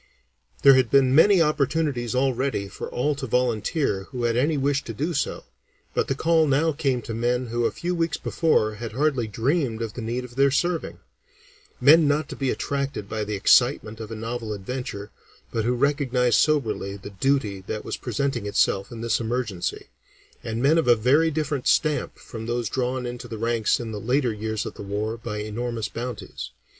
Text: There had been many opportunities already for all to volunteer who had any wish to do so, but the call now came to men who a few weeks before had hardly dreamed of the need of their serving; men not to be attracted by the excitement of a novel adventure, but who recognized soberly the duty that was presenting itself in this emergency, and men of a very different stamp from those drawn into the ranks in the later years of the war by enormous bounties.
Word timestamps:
There 0.63 0.73
had 0.73 0.89
been 0.89 1.13
many 1.13 1.43
opportunities 1.43 2.15
already 2.15 2.67
for 2.67 2.89
all 2.89 3.13
to 3.13 3.27
volunteer 3.27 4.05
who 4.05 4.23
had 4.23 4.35
any 4.35 4.57
wish 4.57 4.83
to 4.85 4.95
do 4.95 5.13
so, 5.13 5.43
but 5.93 6.07
the 6.07 6.15
call 6.15 6.47
now 6.47 6.71
came 6.71 7.03
to 7.03 7.13
men 7.13 7.45
who 7.53 7.65
a 7.65 7.71
few 7.71 7.93
weeks 7.93 8.17
before 8.17 8.73
had 8.73 8.93
hardly 8.93 9.27
dreamed 9.27 9.79
of 9.83 9.93
the 9.93 10.01
need 10.01 10.23
of 10.25 10.35
their 10.37 10.49
serving; 10.49 10.97
men 11.79 12.07
not 12.07 12.29
to 12.29 12.35
be 12.35 12.49
attracted 12.49 13.07
by 13.07 13.23
the 13.23 13.35
excitement 13.35 13.99
of 13.99 14.09
a 14.09 14.15
novel 14.15 14.53
adventure, 14.53 15.11
but 15.51 15.65
who 15.65 15.73
recognized 15.75 16.39
soberly 16.39 16.97
the 16.97 17.11
duty 17.11 17.63
that 17.67 17.85
was 17.85 17.95
presenting 17.95 18.47
itself 18.47 18.91
in 18.91 19.01
this 19.01 19.19
emergency, 19.19 19.89
and 20.43 20.63
men 20.63 20.79
of 20.79 20.87
a 20.87 20.95
very 20.95 21.29
different 21.29 21.67
stamp 21.67 22.17
from 22.17 22.47
those 22.47 22.69
drawn 22.69 23.05
into 23.05 23.27
the 23.27 23.37
ranks 23.37 23.79
in 23.79 23.91
the 23.91 24.01
later 24.01 24.33
years 24.33 24.65
of 24.65 24.73
the 24.73 24.81
war 24.81 25.15
by 25.15 25.37
enormous 25.37 25.89
bounties. 25.89 26.49